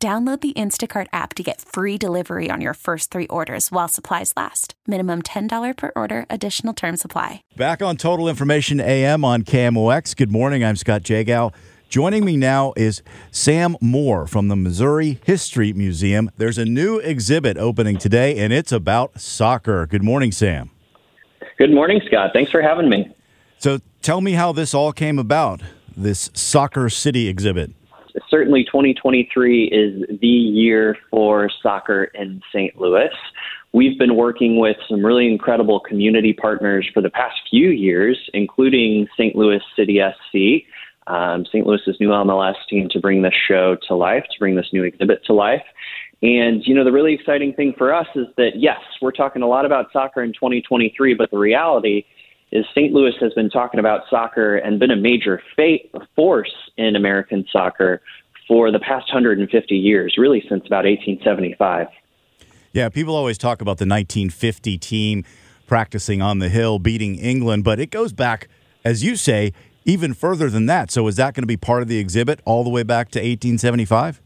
[0.00, 4.32] Download the Instacart app to get free delivery on your first three orders while supplies
[4.36, 4.74] last.
[4.86, 7.42] Minimum $10 per order, additional term supply.
[7.56, 10.16] Back on Total Information AM on KMOX.
[10.16, 10.62] Good morning.
[10.62, 11.52] I'm Scott Jagow.
[11.88, 16.30] Joining me now is Sam Moore from the Missouri History Museum.
[16.36, 19.84] There's a new exhibit opening today, and it's about soccer.
[19.86, 20.70] Good morning, Sam.
[21.56, 22.30] Good morning, Scott.
[22.32, 23.12] Thanks for having me.
[23.58, 25.60] So tell me how this all came about,
[25.96, 27.72] this Soccer City exhibit
[28.28, 32.78] certainly 2023 is the year for soccer in St.
[32.80, 33.10] Louis.
[33.72, 39.08] We've been working with some really incredible community partners for the past few years, including
[39.16, 39.36] St.
[39.36, 40.66] Louis City SC,
[41.06, 41.66] um, St.
[41.66, 45.24] Louis's new MLS team, to bring this show to life, to bring this new exhibit
[45.26, 45.64] to life.
[46.22, 49.46] And, you know, the really exciting thing for us is that, yes, we're talking a
[49.46, 52.04] lot about soccer in 2023, but the reality
[52.50, 52.92] is St.
[52.92, 55.42] Louis has been talking about soccer and been a major
[56.16, 58.00] force in American soccer
[58.46, 61.88] for the past 150 years, really since about 1875.
[62.72, 65.24] Yeah, people always talk about the 1950 team
[65.66, 68.48] practicing on the hill, beating England, but it goes back,
[68.84, 69.52] as you say,
[69.84, 70.90] even further than that.
[70.90, 73.18] So is that going to be part of the exhibit all the way back to
[73.18, 74.22] 1875?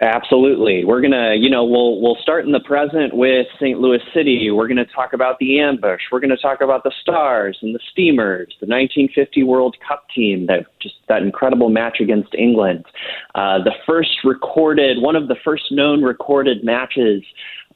[0.00, 0.84] Absolutely.
[0.84, 3.80] We're going to, you know, we'll we'll start in the present with St.
[3.80, 4.50] Louis City.
[4.50, 6.02] We're going to talk about the ambush.
[6.12, 10.46] We're going to talk about the Stars and the Steamers, the 1950 World Cup team
[10.48, 12.84] that just that incredible match against England.
[13.34, 17.22] Uh, the first recorded, one of the first known recorded matches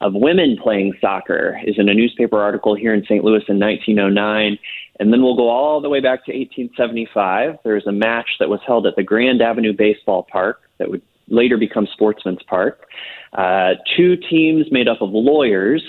[0.01, 3.23] of women playing soccer is in a newspaper article here in St.
[3.23, 4.59] Louis in 1909.
[4.99, 7.57] And then we'll go all the way back to 1875.
[7.63, 11.01] There was a match that was held at the Grand Avenue Baseball Park that would
[11.27, 12.87] later become Sportsman's Park.
[13.33, 15.83] Uh, two teams made up of lawyers.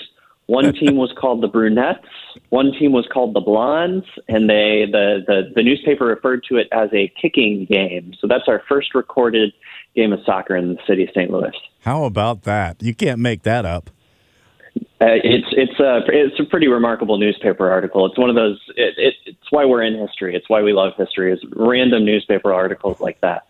[0.47, 2.07] One team was called the Brunettes.
[2.49, 6.67] One team was called the Blondes, and they the, the the newspaper referred to it
[6.71, 8.13] as a kicking game.
[8.19, 9.53] So that's our first recorded
[9.95, 11.29] game of soccer in the city of St.
[11.29, 11.53] Louis.
[11.81, 12.81] How about that?
[12.81, 13.89] You can't make that up.
[15.03, 18.05] Uh, it's it's a it's a pretty remarkable newspaper article.
[18.05, 18.59] It's one of those.
[18.75, 20.35] It, it, it's why we're in history.
[20.35, 21.33] It's why we love history.
[21.33, 23.47] Is random newspaper articles like that.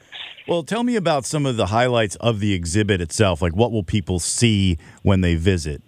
[0.47, 3.41] Well, tell me about some of the highlights of the exhibit itself.
[3.41, 5.81] Like, what will people see when they visit?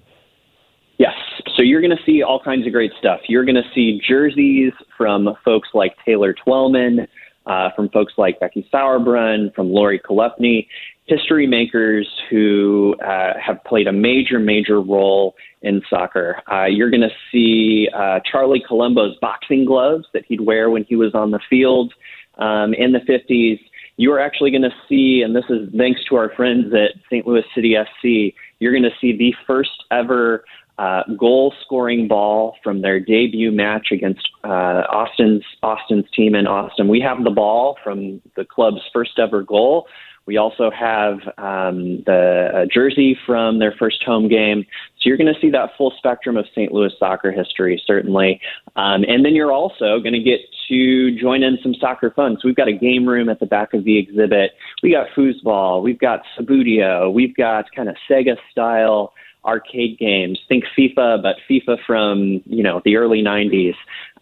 [0.98, 1.14] Yes.
[1.56, 3.20] So you're going to see all kinds of great stuff.
[3.28, 7.08] You're going to see jerseys from folks like Taylor Twellman,
[7.46, 10.68] uh, from folks like Becky Sauerbrunn, from Lori Chalupny,
[11.06, 16.42] history makers who uh, have played a major, major role in soccer.
[16.52, 20.96] Uh, you're going to see uh, Charlie Colombo's boxing gloves that he'd wear when he
[20.96, 21.94] was on the field
[22.38, 23.60] um, in the 50s
[23.98, 27.26] you are actually going to see, and this is thanks to our friends at St.
[27.26, 30.44] Louis City SC, you're going to see the first ever
[30.78, 36.88] uh, goal scoring ball from their debut match against uh, Austin's Austin's team in Austin.
[36.88, 39.88] We have the ball from the club's first ever goal.
[40.26, 44.66] We also have um, the uh, jersey from their first home game.
[44.98, 46.72] So you're going to see that full spectrum of St.
[46.72, 48.42] Louis soccer history, certainly.
[48.76, 52.38] Um, and then you're also going to get to join in some soccer fun.
[52.42, 54.52] So we've got a game room at the back of the exhibit.
[54.82, 55.84] We got foosball.
[55.84, 57.14] We've got Subbuteo.
[57.14, 59.14] We've got kind of Sega style
[59.46, 60.40] arcade games.
[60.50, 63.76] Think FIFA, but FIFA from you know the early '90s.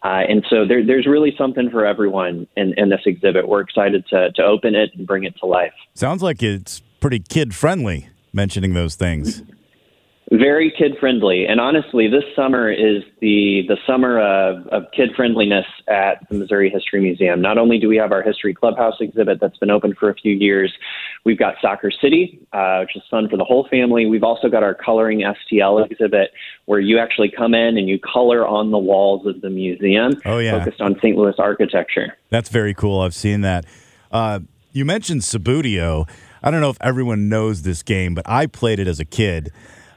[0.03, 3.47] Uh, and so there, there's really something for everyone in, in this exhibit.
[3.47, 5.71] We're excited to, to open it and bring it to life.
[5.93, 9.43] Sounds like it's pretty kid friendly mentioning those things.
[10.33, 15.67] Very kid friendly, and honestly, this summer is the the summer of, of kid friendliness
[15.87, 17.39] at the Missouri History Museum.
[17.39, 20.33] Not only do we have our History Clubhouse exhibit that's been open for a few
[20.33, 20.73] years,
[21.23, 24.07] we've got Soccer City, uh, which is fun for the whole family.
[24.07, 26.31] We've also got our Coloring STL exhibit,
[26.65, 30.13] where you actually come in and you color on the walls of the museum.
[30.25, 31.15] Oh yeah, focused on St.
[31.15, 32.17] Louis architecture.
[32.31, 33.01] That's very cool.
[33.01, 33.65] I've seen that.
[34.11, 34.39] Uh,
[34.71, 36.09] you mentioned Subbuteo.
[36.41, 39.51] I don't know if everyone knows this game, but I played it as a kid.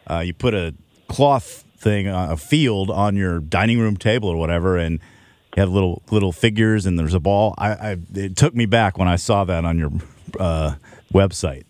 [0.08, 0.74] Uh, you put a
[1.08, 5.00] cloth thing, uh, a field on your dining room table or whatever, and
[5.56, 7.54] you have little little figures, and there's a ball.
[7.58, 9.90] I, I it took me back when I saw that on your
[10.38, 10.74] uh,
[11.12, 11.64] website.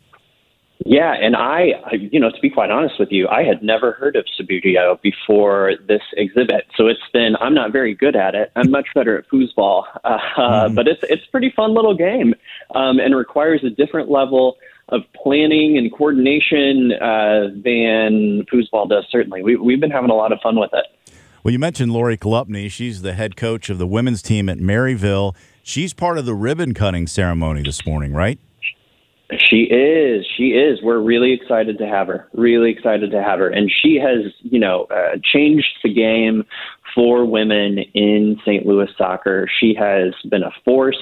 [0.85, 4.15] Yeah, and I, you know, to be quite honest with you, I had never heard
[4.15, 6.67] of Subbuteo before this exhibit.
[6.77, 8.53] So it's been, I'm not very good at it.
[8.56, 10.75] I'm much better at foosball, uh, mm.
[10.75, 12.35] but it's it's a pretty fun little game,
[12.75, 19.05] um, and requires a different level of planning and coordination uh, than foosball does.
[19.11, 20.87] Certainly, we, we've been having a lot of fun with it.
[21.43, 22.71] Well, you mentioned Lori Chalupny.
[22.71, 25.35] She's the head coach of the women's team at Maryville.
[25.62, 28.38] She's part of the ribbon cutting ceremony this morning, right?
[29.31, 30.25] She is.
[30.37, 30.81] She is.
[30.83, 32.29] We're really excited to have her.
[32.33, 33.49] Really excited to have her.
[33.49, 36.44] And she has, you know, uh, changed the game
[36.94, 38.65] for women in St.
[38.65, 39.49] Louis soccer.
[39.61, 40.99] She has been a force.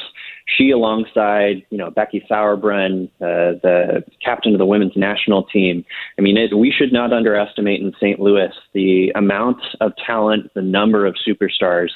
[0.46, 5.85] She, alongside, you know, Becky Sauerbrunn, uh, the captain of the women's national team.
[6.19, 8.20] I mean, it, we should not underestimate in St.
[8.20, 11.88] Louis the amount of talent, the number of superstars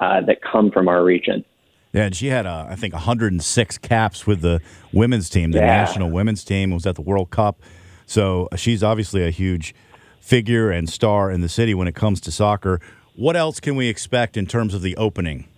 [0.00, 1.44] uh, that come from our region.
[1.92, 4.60] Yeah, and she had, uh, I think, 106 caps with the
[4.92, 5.52] women's team.
[5.52, 5.66] The yeah.
[5.66, 7.60] national women's team was at the World Cup.
[8.06, 9.74] So uh, she's obviously a huge
[10.20, 12.80] figure and star in the city when it comes to soccer.
[13.16, 15.48] What else can we expect in terms of the opening?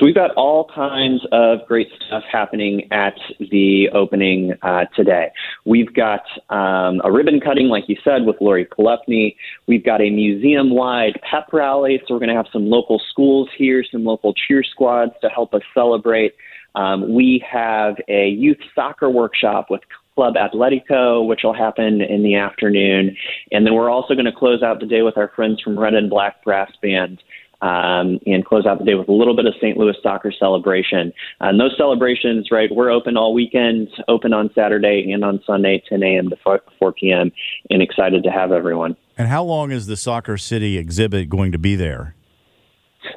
[0.00, 5.30] So we've got all kinds of great stuff happening at the opening uh, today.
[5.66, 9.36] We've got um, a ribbon cutting, like you said, with Lori Chalupny.
[9.66, 13.84] We've got a museum-wide pep rally, so we're going to have some local schools here,
[13.92, 16.32] some local cheer squads to help us celebrate.
[16.74, 19.82] Um, we have a youth soccer workshop with
[20.14, 23.14] Club Atletico, which will happen in the afternoon.
[23.52, 25.92] And then we're also going to close out the day with our friends from Red
[25.92, 27.22] and Black Brass Band
[27.62, 29.76] um, and close out the day with a little bit of St.
[29.76, 31.12] Louis soccer celebration.
[31.40, 36.02] And those celebrations, right, we're open all weekend, open on Saturday and on Sunday, 10
[36.02, 36.30] a.m.
[36.30, 37.32] to 4, 4 p.m.,
[37.68, 38.96] and excited to have everyone.
[39.16, 42.14] And how long is the Soccer City exhibit going to be there?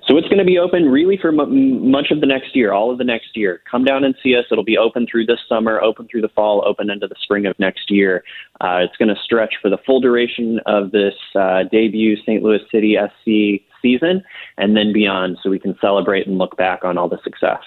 [0.08, 2.92] So it's going to be open really for m- much of the next year, all
[2.92, 3.62] of the next year.
[3.70, 4.46] Come down and see us.
[4.52, 7.58] It'll be open through this summer, open through the fall, open into the spring of
[7.60, 8.24] next year.
[8.62, 12.44] Uh, it's going to stretch for the full duration of this uh, debut St.
[12.44, 14.24] Louis City SC season
[14.58, 17.62] and then beyond so we can celebrate and look back on all the success.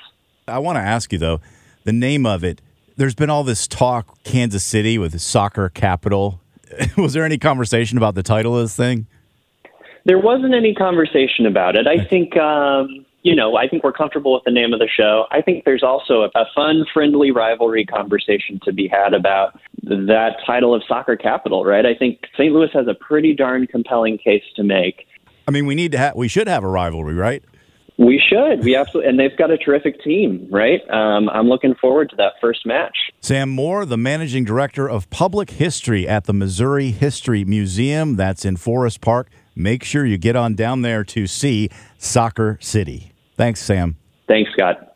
[0.49, 1.41] I want to ask you, though,
[1.85, 2.61] the name of it.
[2.97, 6.41] There's been all this talk, Kansas City with soccer capital.
[6.97, 9.07] Was there any conversation about the title of this thing?
[10.05, 11.89] There wasn't any conversation about it.
[11.89, 15.27] I think, um, you know, I think we're comfortable with the name of the show.
[15.33, 20.37] I think there's also a, a fun, friendly rivalry conversation to be had about that
[20.47, 21.85] title of soccer capital, right?
[21.85, 22.53] I think St.
[22.53, 25.09] Louis has a pretty darn compelling case to make
[25.47, 27.43] I mean, we need to have we should have a rivalry, right?
[27.99, 28.63] We should.
[28.63, 30.83] We absolutely, and they've got a terrific team, right?
[30.91, 32.95] Um, I'm looking forward to that first match.
[33.23, 38.59] Sam Moore, the managing director of public history at the Missouri History Museum, that's in
[38.59, 39.31] Forest Park.
[39.55, 43.13] Make sure you get on down there to see Soccer City.
[43.37, 43.97] Thanks, Sam.
[44.29, 44.96] Thanks, Scott.